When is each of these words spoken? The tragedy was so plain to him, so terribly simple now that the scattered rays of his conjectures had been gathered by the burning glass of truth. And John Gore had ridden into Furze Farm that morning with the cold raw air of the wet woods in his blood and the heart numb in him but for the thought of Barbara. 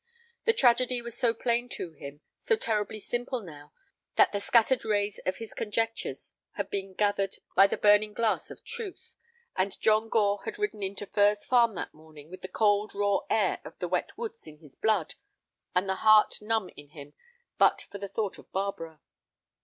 The 0.45 0.53
tragedy 0.53 0.99
was 0.99 1.15
so 1.15 1.31
plain 1.31 1.69
to 1.73 1.91
him, 1.91 2.21
so 2.39 2.55
terribly 2.55 2.97
simple 2.99 3.39
now 3.39 3.71
that 4.15 4.31
the 4.31 4.39
scattered 4.39 4.83
rays 4.83 5.19
of 5.27 5.37
his 5.37 5.53
conjectures 5.53 6.33
had 6.53 6.71
been 6.71 6.95
gathered 6.95 7.37
by 7.55 7.67
the 7.67 7.77
burning 7.77 8.11
glass 8.13 8.49
of 8.49 8.63
truth. 8.63 9.15
And 9.55 9.79
John 9.79 10.09
Gore 10.09 10.41
had 10.43 10.57
ridden 10.57 10.81
into 10.81 11.05
Furze 11.05 11.45
Farm 11.45 11.75
that 11.75 11.93
morning 11.93 12.31
with 12.31 12.41
the 12.41 12.47
cold 12.47 12.95
raw 12.95 13.19
air 13.29 13.61
of 13.63 13.77
the 13.77 13.87
wet 13.87 14.17
woods 14.17 14.47
in 14.47 14.57
his 14.57 14.75
blood 14.75 15.13
and 15.75 15.87
the 15.87 15.97
heart 16.01 16.41
numb 16.41 16.71
in 16.75 16.87
him 16.87 17.13
but 17.59 17.83
for 17.91 17.99
the 17.99 18.09
thought 18.09 18.39
of 18.39 18.51
Barbara. 18.51 19.01